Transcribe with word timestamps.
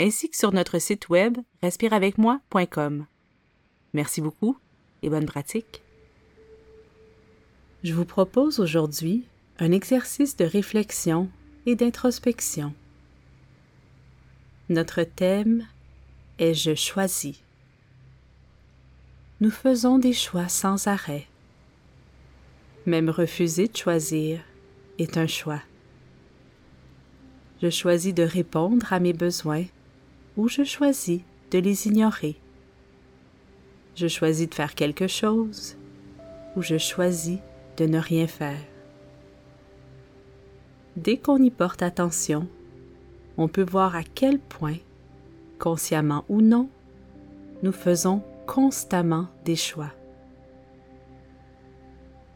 ainsi 0.00 0.30
que 0.30 0.36
sur 0.36 0.52
notre 0.52 0.78
site 0.78 1.10
web 1.10 1.36
respireavecmoi.com. 1.62 3.06
Merci 3.92 4.20
beaucoup 4.22 4.56
et 5.02 5.10
bonne 5.10 5.26
pratique. 5.26 5.82
Je 7.84 7.92
vous 7.92 8.06
propose 8.06 8.60
aujourd'hui 8.60 9.24
un 9.58 9.72
exercice 9.72 10.36
de 10.36 10.44
réflexion 10.44 11.28
et 11.66 11.76
d'introspection. 11.76 12.72
Notre 14.70 15.02
thème 15.02 15.66
est 16.38 16.54
Je 16.54 16.74
choisis. 16.74 17.36
Nous 19.42 19.50
faisons 19.50 19.98
des 19.98 20.14
choix 20.14 20.48
sans 20.48 20.86
arrêt. 20.86 21.26
Même 22.86 23.10
refuser 23.10 23.68
de 23.68 23.76
choisir 23.76 24.40
est 24.98 25.18
un 25.18 25.26
choix. 25.26 25.60
Je 27.60 27.68
choisis 27.68 28.14
de 28.14 28.22
répondre 28.22 28.92
à 28.92 29.00
mes 29.00 29.12
besoins 29.12 29.66
ou 30.36 30.48
je 30.48 30.64
choisis 30.64 31.20
de 31.50 31.58
les 31.58 31.86
ignorer. 31.86 32.36
Je 33.96 34.08
choisis 34.08 34.48
de 34.48 34.54
faire 34.54 34.74
quelque 34.74 35.06
chose 35.06 35.76
ou 36.56 36.62
je 36.62 36.78
choisis 36.78 37.38
de 37.76 37.86
ne 37.86 37.98
rien 37.98 38.26
faire. 38.26 38.60
Dès 40.96 41.16
qu'on 41.16 41.38
y 41.38 41.50
porte 41.50 41.82
attention, 41.82 42.46
on 43.36 43.48
peut 43.48 43.64
voir 43.68 43.96
à 43.96 44.02
quel 44.02 44.38
point, 44.38 44.76
consciemment 45.58 46.24
ou 46.28 46.40
non, 46.40 46.68
nous 47.62 47.72
faisons 47.72 48.22
constamment 48.46 49.28
des 49.44 49.56
choix. 49.56 49.92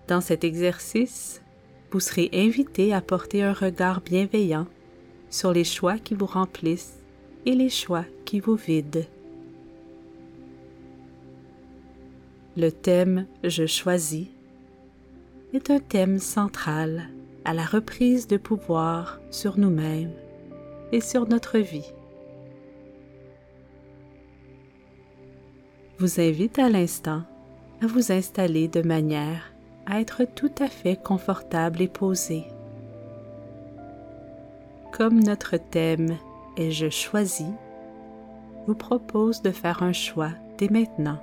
Dans 0.08 0.20
cet 0.20 0.44
exercice, 0.44 1.42
vous 1.90 2.00
serez 2.00 2.30
invité 2.32 2.92
à 2.92 3.00
porter 3.00 3.42
un 3.42 3.52
regard 3.52 4.00
bienveillant 4.00 4.66
sur 5.30 5.52
les 5.52 5.64
choix 5.64 5.98
qui 5.98 6.14
vous 6.14 6.26
remplissent 6.26 7.03
et 7.46 7.54
les 7.54 7.68
choix 7.68 8.04
qui 8.24 8.40
vous 8.40 8.56
vident. 8.56 9.04
Le 12.56 12.70
thème 12.70 13.26
Je 13.42 13.66
choisis 13.66 14.28
est 15.52 15.70
un 15.70 15.80
thème 15.80 16.18
central 16.18 17.08
à 17.44 17.52
la 17.52 17.64
reprise 17.64 18.26
de 18.26 18.36
pouvoir 18.36 19.20
sur 19.30 19.58
nous-mêmes 19.58 20.12
et 20.92 21.00
sur 21.00 21.28
notre 21.28 21.58
vie. 21.58 21.92
Vous 25.98 26.20
invite 26.20 26.58
à 26.58 26.68
l'instant 26.68 27.22
à 27.82 27.86
vous 27.86 28.12
installer 28.12 28.68
de 28.68 28.82
manière 28.82 29.52
à 29.86 30.00
être 30.00 30.24
tout 30.24 30.52
à 30.58 30.68
fait 30.68 30.96
confortable 30.96 31.82
et 31.82 31.88
posé. 31.88 32.44
Comme 34.92 35.20
notre 35.20 35.56
thème 35.56 36.16
est 36.56 36.70
Je 36.70 36.90
choisis, 36.90 37.52
vous 38.66 38.74
propose 38.74 39.42
de 39.42 39.50
faire 39.50 39.82
un 39.82 39.92
choix 39.92 40.30
dès 40.58 40.68
maintenant. 40.68 41.18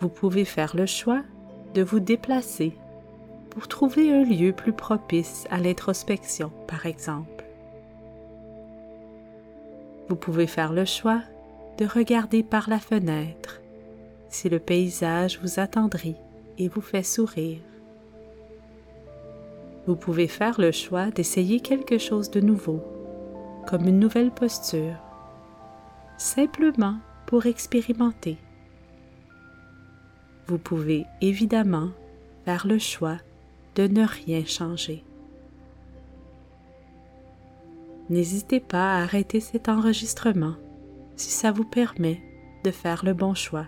Vous 0.00 0.08
pouvez 0.08 0.44
faire 0.44 0.76
le 0.76 0.86
choix 0.86 1.22
de 1.74 1.82
vous 1.82 2.00
déplacer 2.00 2.72
pour 3.50 3.68
trouver 3.68 4.12
un 4.12 4.24
lieu 4.24 4.52
plus 4.52 4.72
propice 4.72 5.46
à 5.50 5.58
l'introspection, 5.58 6.52
par 6.66 6.86
exemple. 6.86 7.44
Vous 10.08 10.16
pouvez 10.16 10.46
faire 10.46 10.72
le 10.72 10.84
choix 10.84 11.22
de 11.78 11.86
regarder 11.86 12.42
par 12.42 12.70
la 12.70 12.78
fenêtre 12.78 13.60
si 14.28 14.48
le 14.48 14.58
paysage 14.58 15.38
vous 15.40 15.60
attendrit 15.60 16.16
et 16.58 16.68
vous 16.68 16.80
fait 16.80 17.02
sourire. 17.02 17.60
Vous 19.86 19.96
pouvez 19.96 20.26
faire 20.26 20.60
le 20.60 20.72
choix 20.72 21.10
d'essayer 21.10 21.60
quelque 21.60 21.98
chose 21.98 22.30
de 22.30 22.40
nouveau, 22.40 22.82
comme 23.68 23.86
une 23.86 24.00
nouvelle 24.00 24.32
posture, 24.32 24.96
simplement 26.18 26.96
pour 27.26 27.46
expérimenter. 27.46 28.36
Vous 30.48 30.58
pouvez 30.58 31.04
évidemment 31.20 31.90
faire 32.44 32.66
le 32.66 32.78
choix 32.78 33.18
de 33.76 33.86
ne 33.86 34.04
rien 34.04 34.44
changer. 34.44 35.04
N'hésitez 38.08 38.60
pas 38.60 38.94
à 38.94 39.02
arrêter 39.02 39.40
cet 39.40 39.68
enregistrement 39.68 40.54
si 41.16 41.30
ça 41.30 41.50
vous 41.50 41.64
permet 41.64 42.20
de 42.64 42.70
faire 42.70 43.04
le 43.04 43.14
bon 43.14 43.34
choix. 43.34 43.66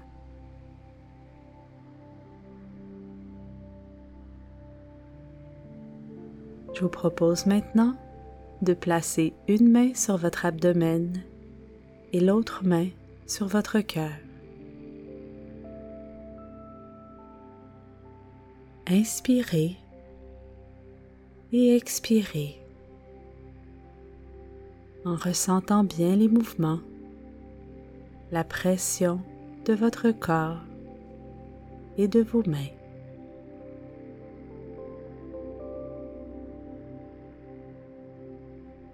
Je 6.79 6.85
vous 6.85 6.91
propose 6.91 7.47
maintenant 7.47 7.97
de 8.63 8.73
placer 8.73 9.33
une 9.49 9.69
main 9.69 9.95
sur 9.95 10.17
votre 10.17 10.47
abdomen 10.47 11.13
et 12.13 12.21
l'autre 12.21 12.63
main 12.63 12.87
sur 13.27 13.49
votre 13.49 13.81
cœur. 13.81 14.13
Inspirez 18.87 19.75
et 21.53 21.75
expirez 21.75 22.61
en 25.05 25.17
ressentant 25.17 25.83
bien 25.83 26.15
les 26.15 26.29
mouvements, 26.29 26.79
la 28.31 28.45
pression 28.45 29.21
de 29.65 29.73
votre 29.73 30.13
corps 30.13 30.61
et 31.97 32.07
de 32.07 32.21
vos 32.21 32.49
mains. 32.49 32.78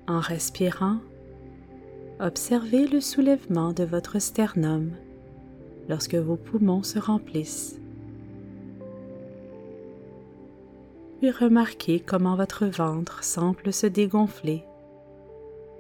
En 0.06 0.20
respirant, 0.20 0.98
observez 2.20 2.86
le 2.86 3.00
soulèvement 3.00 3.72
de 3.72 3.84
votre 3.84 4.18
sternum 4.18 4.90
lorsque 5.88 6.14
vos 6.14 6.36
poumons 6.36 6.82
se 6.82 6.98
remplissent. 6.98 7.80
Puis 11.18 11.30
remarquez 11.30 12.00
comment 12.00 12.36
votre 12.36 12.66
ventre 12.66 13.24
semble 13.24 13.72
se 13.72 13.86
dégonfler 13.86 14.64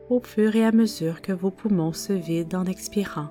au 0.08 0.20
fur 0.20 0.56
et 0.56 0.64
à 0.64 0.72
mesure 0.72 1.20
que 1.20 1.32
vos 1.32 1.50
poumons 1.50 1.92
se 1.92 2.12
vident 2.14 2.62
en 2.62 2.66
expirant. 2.66 3.28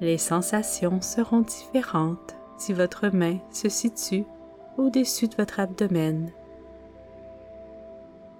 Les 0.00 0.18
sensations 0.18 1.00
seront 1.00 1.40
différentes 1.40 2.34
si 2.58 2.72
votre 2.72 3.08
main 3.08 3.38
se 3.50 3.68
situe 3.68 4.24
au-dessus 4.78 5.28
de 5.28 5.36
votre 5.36 5.60
abdomen 5.60 6.30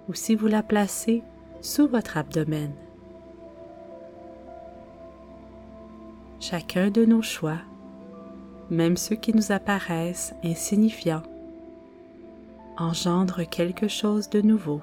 ou 0.07 0.13
si 0.13 0.35
vous 0.35 0.47
la 0.47 0.63
placez 0.63 1.23
sous 1.61 1.87
votre 1.87 2.17
abdomen. 2.17 2.71
Chacun 6.39 6.89
de 6.91 7.03
nos 7.03 7.21
choix, 7.21 7.57
même 8.69 8.95
ceux 8.95 9.15
qui 9.15 9.33
nous 9.33 9.51
apparaissent 9.51 10.33
insignifiants, 10.43 11.23
engendre 12.77 13.47
quelque 13.49 13.87
chose 13.87 14.29
de 14.29 14.41
nouveau. 14.41 14.81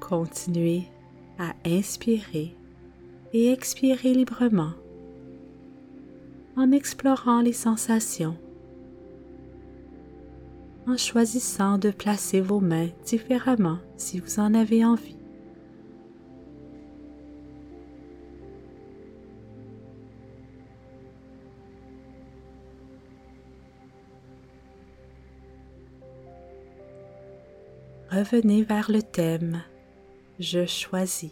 Continuez 0.00 0.84
à 1.38 1.52
inspirer 1.66 2.54
et 3.34 3.52
expirer 3.52 4.14
librement 4.14 4.72
en 6.58 6.72
explorant 6.72 7.40
les 7.40 7.52
sensations, 7.52 8.36
en 10.88 10.96
choisissant 10.96 11.78
de 11.78 11.92
placer 11.92 12.40
vos 12.40 12.58
mains 12.58 12.88
différemment 13.06 13.78
si 13.96 14.18
vous 14.18 14.40
en 14.40 14.54
avez 14.54 14.84
envie. 14.84 15.16
Revenez 28.10 28.64
vers 28.64 28.90
le 28.90 29.00
thème 29.00 29.62
Je 30.40 30.66
choisis. 30.66 31.30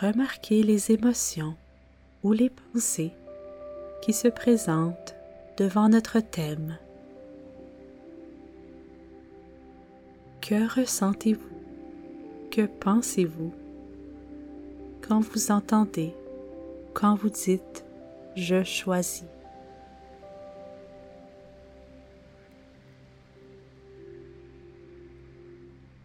Remarquez 0.00 0.62
les 0.62 0.92
émotions 0.92 1.54
ou 2.22 2.32
les 2.32 2.48
pensées 2.48 3.12
qui 4.00 4.14
se 4.14 4.28
présentent 4.28 5.14
devant 5.58 5.90
notre 5.90 6.20
thème. 6.20 6.78
Que 10.40 10.80
ressentez-vous? 10.80 11.42
Que 12.50 12.62
pensez-vous? 12.62 13.52
Quand 15.06 15.20
vous 15.20 15.50
entendez, 15.50 16.14
quand 16.94 17.14
vous 17.14 17.28
dites 17.28 17.84
je 18.36 18.64
choisis? 18.64 19.24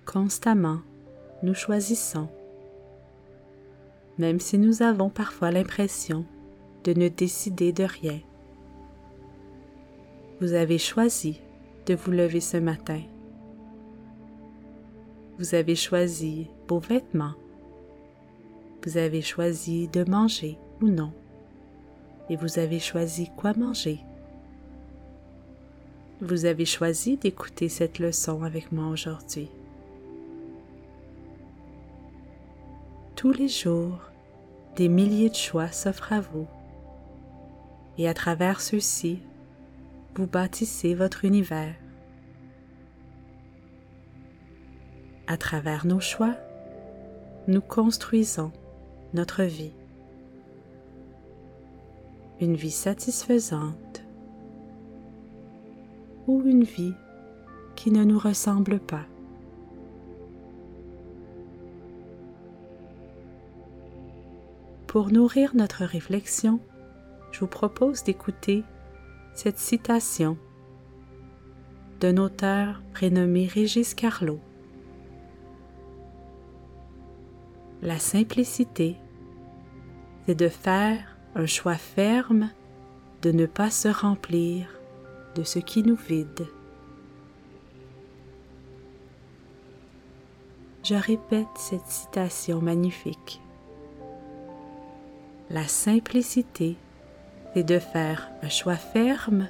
Constamment, 0.06 0.80
nous 1.44 1.54
choisissons, 1.54 2.28
même 4.18 4.40
si 4.40 4.58
nous 4.58 4.82
avons 4.82 5.10
parfois 5.10 5.52
l'impression 5.52 6.26
de 6.84 6.94
ne 6.94 7.08
décider 7.08 7.72
de 7.72 7.84
rien. 7.84 8.20
Vous 10.42 10.54
avez 10.54 10.78
choisi 10.78 11.42
de 11.86 11.96
vous 11.96 12.12
lever 12.12 12.42
ce 12.42 12.58
matin. 12.58 13.02
Vous 15.38 15.56
avez 15.56 15.76
choisi 15.76 16.48
vos 16.68 16.80
vêtements. 16.80 17.34
Vous 18.86 18.98
avez 18.98 19.22
choisi 19.22 19.88
de 19.88 20.04
manger 20.10 20.58
ou 20.82 20.88
non. 20.88 21.12
Et 22.30 22.36
vous 22.36 22.60
avez 22.60 22.80
choisi 22.80 23.30
quoi 23.36 23.54
manger. 23.54 24.00
Vous 26.22 26.46
avez 26.46 26.66
choisi 26.66 27.18
d'écouter 27.18 27.68
cette 27.68 28.00
leçon 28.00 28.44
avec 28.44 28.72
moi 28.72 28.88
aujourd'hui. 28.88 29.50
Tous 33.16 33.32
les 33.32 33.48
jours, 33.48 34.00
des 34.76 34.90
milliers 34.90 35.30
de 35.30 35.36
choix 35.36 35.70
s'offrent 35.70 36.12
à 36.12 36.20
vous 36.20 36.48
et 37.98 38.10
à 38.10 38.14
travers 38.14 38.60
ceux-ci, 38.60 39.22
vous 40.16 40.28
bâtissez 40.28 40.96
votre 40.96 41.24
univers. 41.24 41.76
À 45.28 45.38
travers 45.38 45.86
nos 45.86 46.02
choix, 46.02 46.36
nous 47.48 47.62
construisons 47.62 48.52
notre 49.14 49.44
vie. 49.44 49.74
Une 52.42 52.56
vie 52.56 52.70
satisfaisante 52.70 54.04
ou 56.28 56.42
une 56.46 56.66
vie 56.66 56.94
qui 57.78 57.92
ne 57.92 58.04
nous 58.04 58.20
ressemble 58.20 58.80
pas. 58.80 59.06
Pour 64.96 65.12
nourrir 65.12 65.58
notre 65.58 65.84
réflexion, 65.84 66.62
je 67.34 67.42
vous 67.42 67.48
propose 67.48 68.06
d'écouter 68.06 68.64
cette 69.34 69.58
citation 69.58 70.38
d'un 72.00 72.16
auteur 72.16 72.82
prénommé 72.94 73.46
Régis 73.46 73.94
Carlo. 73.94 74.40
La 77.82 78.00
simplicité, 78.00 78.96
c'est 80.26 80.36
de 80.36 80.48
faire 80.48 81.18
un 81.36 81.46
choix 81.46 81.76
ferme 81.76 82.50
de 83.22 83.34
ne 83.34 83.48
pas 83.48 83.72
se 83.72 83.90
remplir 83.90 84.80
de 85.36 85.44
ce 85.44 85.60
qui 85.60 85.84
nous 85.84 85.98
vide. 85.98 86.48
Je 90.84 90.96
répète 90.96 91.48
cette 91.58 91.88
citation 91.88 92.62
magnifique. 92.62 93.42
La 95.56 95.70
simplicité, 95.70 96.76
c'est 97.54 97.64
de 97.64 97.80
faire 97.80 98.30
un 98.42 98.50
choix 98.50 98.76
ferme 98.76 99.48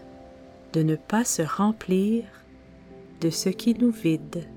de 0.72 0.84
ne 0.84 0.96
pas 0.96 1.24
se 1.24 1.42
remplir 1.42 2.26
de 3.22 3.32
ce 3.32 3.50
qui 3.50 3.74
nous 3.74 3.90
vide. 3.90 4.48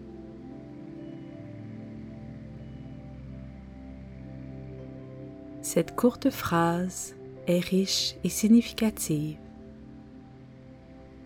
Cette 5.62 5.97
courte 5.97 6.29
phrase 6.29 7.17
est 7.47 7.65
riche 7.65 8.17
et 8.25 8.29
significative. 8.29 9.39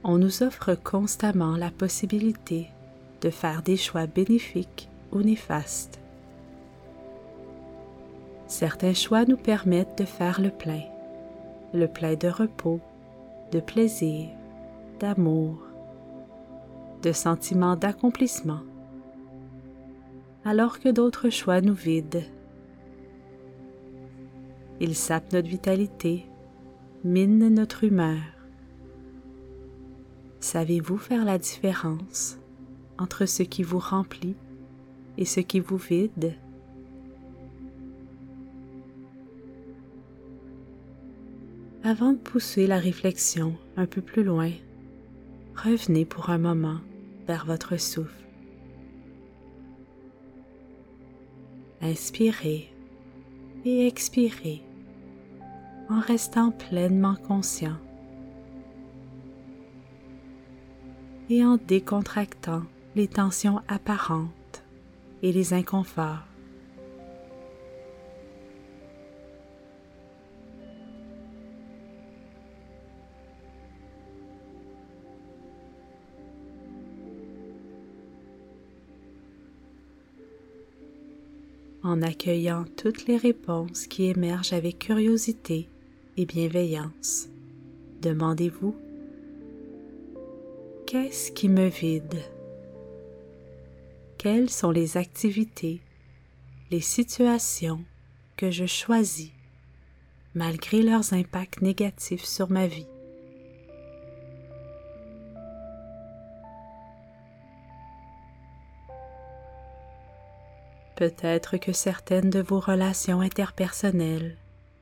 On 0.04 0.18
nous 0.18 0.44
offre 0.44 0.76
constamment 0.76 1.56
la 1.56 1.72
possibilité 1.72 2.68
de 3.22 3.30
faire 3.30 3.64
des 3.64 3.76
choix 3.76 4.06
bénéfiques 4.06 4.88
ou 5.10 5.20
néfastes. 5.22 6.01
Certains 8.62 8.94
choix 8.94 9.24
nous 9.24 9.36
permettent 9.36 9.98
de 9.98 10.04
faire 10.04 10.40
le 10.40 10.50
plein 10.50 10.82
le 11.74 11.88
plein 11.88 12.14
de 12.14 12.28
repos, 12.28 12.78
de 13.50 13.58
plaisir, 13.58 14.28
d'amour, 15.00 15.66
de 17.02 17.10
sentiments 17.10 17.74
d'accomplissement, 17.74 18.60
alors 20.44 20.78
que 20.78 20.90
d'autres 20.90 21.28
choix 21.28 21.60
nous 21.60 21.74
vident. 21.74 22.22
Ils 24.78 24.94
sapent 24.94 25.32
notre 25.32 25.48
vitalité, 25.48 26.24
minent 27.02 27.48
notre 27.48 27.82
humeur. 27.82 28.22
Savez-vous 30.38 30.98
faire 30.98 31.24
la 31.24 31.38
différence 31.38 32.38
entre 32.96 33.26
ce 33.26 33.42
qui 33.42 33.64
vous 33.64 33.80
remplit 33.80 34.36
et 35.18 35.24
ce 35.24 35.40
qui 35.40 35.58
vous 35.58 35.78
vide? 35.78 36.36
Avant 41.84 42.12
de 42.12 42.18
pousser 42.18 42.68
la 42.68 42.78
réflexion 42.78 43.56
un 43.76 43.86
peu 43.86 44.02
plus 44.02 44.22
loin, 44.22 44.52
revenez 45.56 46.04
pour 46.04 46.30
un 46.30 46.38
moment 46.38 46.78
vers 47.26 47.44
votre 47.44 47.76
souffle. 47.76 48.24
Inspirez 51.80 52.72
et 53.64 53.88
expirez 53.88 54.62
en 55.90 55.98
restant 55.98 56.52
pleinement 56.52 57.16
conscient 57.16 57.76
et 61.28 61.44
en 61.44 61.56
décontractant 61.56 62.62
les 62.94 63.08
tensions 63.08 63.60
apparentes 63.66 64.62
et 65.22 65.32
les 65.32 65.52
inconforts. 65.52 66.31
En 81.82 82.02
accueillant 82.02 82.64
toutes 82.76 83.06
les 83.06 83.16
réponses 83.16 83.86
qui 83.86 84.04
émergent 84.04 84.52
avec 84.52 84.78
curiosité 84.78 85.68
et 86.16 86.26
bienveillance. 86.26 87.28
Demandez-vous, 88.00 88.76
qu'est-ce 90.86 91.32
qui 91.32 91.48
me 91.48 91.68
vide? 91.68 92.22
Quelles 94.18 94.50
sont 94.50 94.70
les 94.70 94.96
activités, 94.96 95.80
les 96.70 96.80
situations 96.80 97.84
que 98.36 98.50
je 98.50 98.66
choisis 98.66 99.32
malgré 100.34 100.82
leurs 100.82 101.12
impacts 101.12 101.60
négatifs 101.60 102.24
sur 102.24 102.50
ma 102.50 102.66
vie? 102.66 102.86
Peut-être 110.96 111.56
que 111.56 111.72
certaines 111.72 112.30
de 112.30 112.40
vos 112.40 112.60
relations 112.60 113.20
interpersonnelles 113.20 114.36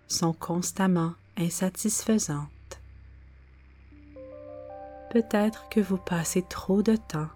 sont 0.09 0.33
constamment 0.33 1.13
insatisfaisantes. 1.37 2.49
Peut-être 5.11 5.69
que 5.69 5.81
vous 5.81 5.99
passez 5.99 6.43
trop 6.43 6.83
de 6.83 6.97
temps 6.97 7.29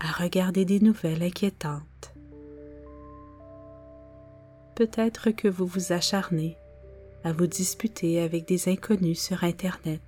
à 0.00 0.12
regarder 0.22 0.64
des 0.64 0.80
nouvelles 0.80 1.22
inquiétantes. 1.22 2.14
Peut-être 4.74 5.30
que 5.30 5.48
vous 5.48 5.66
vous 5.66 5.92
acharnez 5.92 6.56
à 7.24 7.32
vous 7.32 7.46
disputer 7.46 8.20
avec 8.20 8.46
des 8.46 8.68
inconnus 8.68 9.20
sur 9.20 9.44
Internet. 9.44 10.00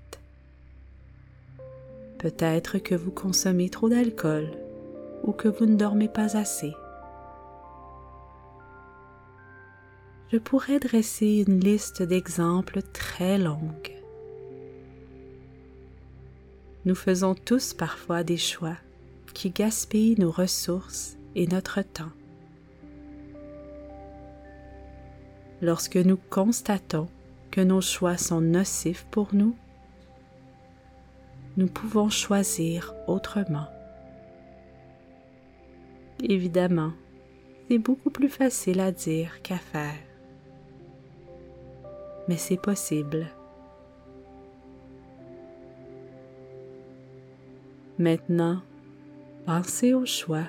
Peut-être 2.19 2.79
que 2.79 2.95
vous 2.95 3.11
consommez 3.11 3.71
trop 3.71 3.89
d'alcool 3.89 4.51
ou 5.25 5.33
que 5.33 5.49
vous 5.49 5.67
ne 5.67 5.77
dormez 5.77 6.09
pas 6.09 6.37
assez. 6.37 6.73
Je 10.33 10.39
pourrais 10.39 10.79
dresser 10.79 11.45
une 11.47 11.61
liste 11.61 12.03
d'exemples 12.03 12.83
très 12.83 13.39
longue. 13.39 13.93
Nous 16.85 16.95
faisons 16.95 17.35
tous 17.35 17.75
parfois 17.75 18.23
des 18.23 18.37
choix 18.37 18.77
qui 19.35 19.51
gaspillent 19.51 20.19
nos 20.19 20.31
ressources 20.31 21.17
et 21.35 21.47
notre 21.47 21.83
temps. 21.83 22.13
lorsque 25.61 25.97
nous 25.97 26.17
constatons 26.17 27.09
que 27.51 27.61
nos 27.61 27.81
choix 27.81 28.17
sont 28.17 28.41
nocifs 28.41 29.07
pour 29.11 29.35
nous, 29.35 29.57
nous 31.57 31.67
pouvons 31.67 32.09
choisir 32.09 32.95
autrement. 33.07 33.67
Évidemment, 36.23 36.93
c'est 37.69 37.79
beaucoup 37.79 38.11
plus 38.11 38.29
facile 38.29 38.81
à 38.81 38.93
dire 38.93 39.43
qu'à 39.43 39.59
faire. 39.59 40.08
Mais 42.29 42.37
c'est 42.37 42.61
possible. 42.61 43.27
Maintenant, 47.99 48.61
pensez 49.45 49.93
aux 49.93 50.07
choix 50.07 50.45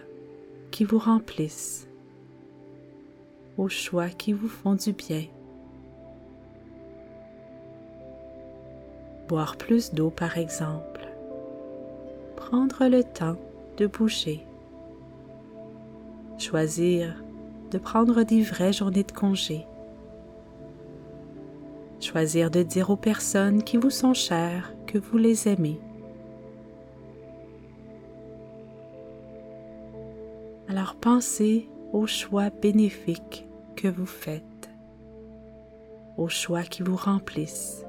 qui 0.69 0.83
vous 0.83 0.99
remplissent, 0.99 1.87
aux 3.57 3.69
choix 3.69 4.09
qui 4.09 4.33
vous 4.33 4.47
font 4.47 4.75
du 4.75 4.91
bien. 4.91 5.23
Boire 9.27 9.57
plus 9.57 9.93
d'eau 9.93 10.09
par 10.09 10.37
exemple. 10.37 11.07
Prendre 12.35 12.87
le 12.87 13.03
temps 13.03 13.37
de 13.77 13.87
bouger. 13.87 14.45
Choisir 16.37 17.15
de 17.71 17.77
prendre 17.77 18.23
des 18.23 18.41
vraies 18.41 18.73
journées 18.73 19.03
de 19.03 19.11
congé. 19.11 19.65
Choisir 22.11 22.49
de 22.49 22.63
dire 22.63 22.89
aux 22.89 22.95
personnes 22.95 23.61
qui 23.61 23.77
vous 23.77 23.91
sont 23.91 24.15
chères 24.15 24.73
que 24.87 24.97
vous 24.97 25.19
les 25.19 25.47
aimez. 25.47 25.79
Alors 30.67 30.95
pensez 30.95 31.69
aux 31.93 32.07
choix 32.07 32.49
bénéfiques 32.49 33.47
que 33.75 33.87
vous 33.87 34.07
faites, 34.07 34.71
aux 36.17 36.29
choix 36.29 36.63
qui 36.63 36.81
vous 36.81 36.95
remplissent. 36.95 37.85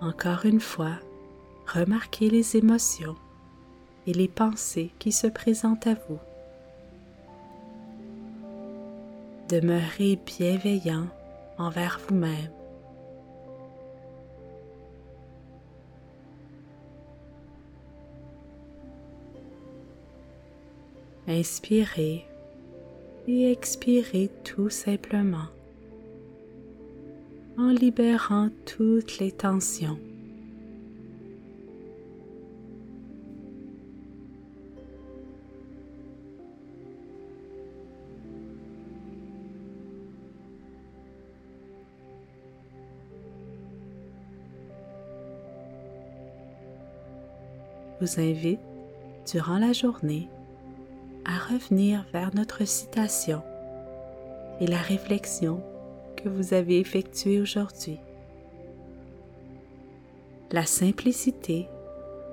Encore 0.00 0.44
une 0.44 0.60
fois, 0.60 0.98
remarquez 1.66 2.28
les 2.28 2.56
émotions 2.56 3.16
et 4.06 4.12
les 4.12 4.28
pensées 4.28 4.92
qui 4.98 5.10
se 5.10 5.26
présentent 5.26 5.86
à 5.86 5.94
vous. 5.94 6.18
Demeurez 9.48 10.18
bienveillant 10.26 11.06
envers 11.56 11.98
vous-même. 12.06 12.50
Inspirez 21.28 22.26
et 23.26 23.50
expirez 23.50 24.30
tout 24.44 24.70
simplement 24.70 25.46
en 27.58 27.68
libérant 27.68 28.50
toutes 28.64 29.18
les 29.18 29.32
tensions. 29.32 29.98
vous 48.00 48.20
invite, 48.20 48.60
durant 49.32 49.58
la 49.58 49.72
journée, 49.72 50.28
à 51.24 51.52
revenir 51.52 52.04
vers 52.12 52.34
notre 52.34 52.66
citation 52.66 53.42
et 54.60 54.66
la 54.66 54.78
réflexion 54.78 55.62
vous 56.28 56.54
avez 56.54 56.78
effectuée 56.78 57.40
aujourd'hui. 57.40 57.98
La 60.52 60.64
simplicité, 60.64 61.66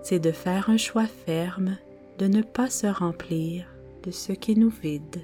c'est 0.03 0.19
de 0.19 0.31
faire 0.31 0.69
un 0.69 0.77
choix 0.77 1.07
ferme 1.07 1.77
de 2.19 2.27
ne 2.27 2.41
pas 2.41 2.69
se 2.69 2.88
remplir 2.88 3.65
de 4.03 4.12
ce 4.12 4.33
qui 4.33 4.55
nous 4.55 4.69
vide. 4.69 5.23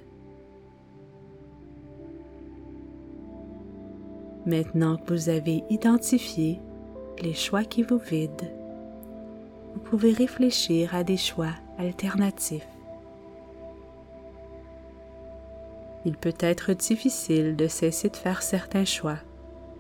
Maintenant 4.46 4.98
que 4.98 5.14
vous 5.14 5.30
avez 5.30 5.64
identifié 5.70 6.60
les 7.22 7.34
choix 7.34 7.64
qui 7.64 7.84
vous 7.84 8.00
vident, 8.00 8.48
vous 9.74 9.82
pouvez 9.82 10.14
réfléchir 10.14 10.96
à 10.96 11.04
des 11.04 11.18
choix 11.18 11.54
alternatifs. 11.78 12.68
Il 16.06 16.16
peut 16.16 16.36
être 16.40 16.74
difficile 16.74 17.56
de 17.56 17.68
cesser 17.68 18.10
de 18.10 18.16
faire 18.16 18.42
certains 18.42 18.86
choix 18.86 19.18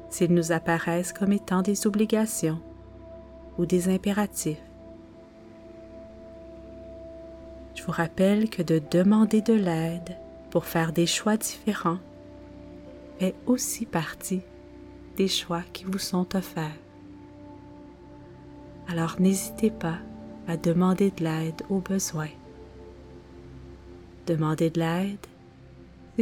s'ils 0.09 0.33
nous 0.33 0.51
apparaissent 0.51 1.13
comme 1.13 1.33
étant 1.33 1.61
des 1.61 1.85
obligations 1.85 2.59
ou 3.57 3.65
des 3.65 3.89
impératifs. 3.89 4.61
Je 7.75 7.83
vous 7.83 7.91
rappelle 7.91 8.49
que 8.49 8.61
de 8.61 8.81
demander 8.91 9.41
de 9.41 9.53
l'aide 9.53 10.17
pour 10.49 10.65
faire 10.65 10.91
des 10.91 11.05
choix 11.05 11.37
différents 11.37 11.99
fait 13.19 13.35
aussi 13.45 13.85
partie 13.85 14.41
des 15.17 15.27
choix 15.27 15.61
qui 15.73 15.83
vous 15.83 15.99
sont 15.99 16.35
offerts. 16.35 16.77
Alors 18.87 19.17
n'hésitez 19.19 19.69
pas 19.69 19.97
à 20.47 20.57
demander 20.57 21.11
de 21.11 21.23
l'aide 21.23 21.61
au 21.69 21.79
besoin. 21.79 22.29
Demander 24.25 24.69
de 24.69 24.79
l'aide, 24.79 25.25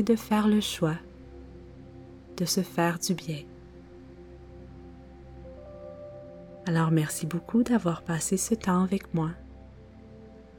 de 0.03 0.15
faire 0.15 0.47
le 0.47 0.61
choix 0.61 0.95
de 2.37 2.45
se 2.45 2.61
faire 2.61 2.99
du 2.99 3.15
bien. 3.15 3.43
Alors 6.65 6.91
merci 6.91 7.25
beaucoup 7.25 7.63
d'avoir 7.63 8.03
passé 8.03 8.37
ce 8.37 8.53
temps 8.55 8.83
avec 8.83 9.13
moi 9.13 9.31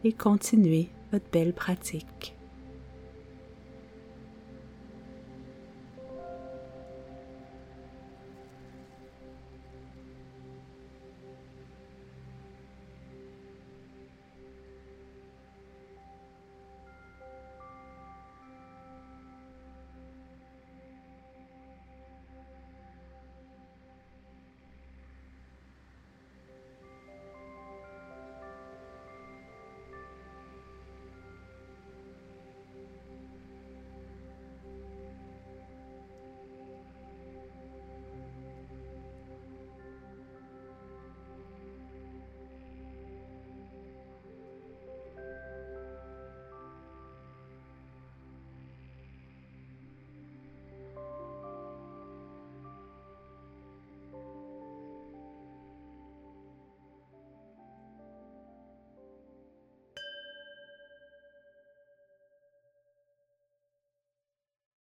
et 0.04 0.12
continuez 0.12 0.88
votre 1.12 1.30
belle 1.30 1.52
pratique. 1.52 2.38